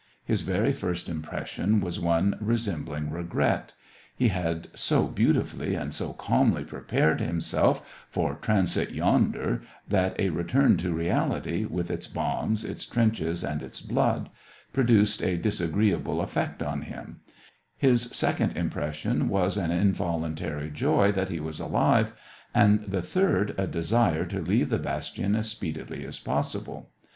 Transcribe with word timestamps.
His 0.25 0.41
very 0.41 0.73
first 0.73 1.07
impression 1.07 1.79
was 1.79 1.99
one 1.99 2.35
re 2.39 2.55
SEVASTOPOL 2.55 2.55
IN 2.55 2.55
MAY. 2.55 2.55
IO5 2.57 2.57
s 2.57 2.65
sembling 2.65 3.11
regret; 3.15 3.73
he 4.15 4.27
had 4.29 4.67
so 4.73 5.05
beautifully 5.05 5.75
and 5.75 5.93
so 5.93 6.13
calmly 6.13 6.63
prepared 6.63 7.21
himself 7.21 8.03
for 8.09 8.33
transit 8.33 8.89
yonder 8.89 9.61
that 9.87 10.19
a 10.19 10.29
return 10.31 10.75
to 10.77 10.91
reality, 10.91 11.65
with 11.65 11.91
its 11.91 12.07
bombs, 12.07 12.63
its 12.65 12.83
trenches, 12.83 13.43
and 13.43 13.61
its 13.61 13.79
blood, 13.79 14.31
produced 14.73 15.21
a 15.21 15.37
disagreeable 15.37 16.21
effect 16.21 16.63
on 16.63 16.81
him; 16.81 17.19
his 17.77 18.09
second 18.11 18.57
impression 18.57 19.29
was 19.29 19.55
an 19.55 19.69
involuntary 19.69 20.71
joy 20.71 21.11
that 21.11 21.29
he 21.29 21.39
was 21.39 21.59
alive, 21.59 22.11
and 22.55 22.85
the 22.85 23.03
third 23.03 23.53
a 23.55 23.67
desire 23.67 24.25
to 24.25 24.41
leave 24.41 24.69
the 24.69 24.79
bastion 24.79 25.35
as 25.35 25.47
speedily 25.47 26.03
as 26.03 26.17
possible. 26.17 26.89